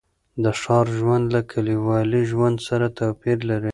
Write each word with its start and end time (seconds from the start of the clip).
د 0.43 0.45
ښار 0.61 0.85
ژوند 0.97 1.25
له 1.35 1.41
کلیوالي 1.51 2.21
ژوند 2.31 2.57
سره 2.67 2.87
توپیر 2.97 3.37
لري. 3.49 3.69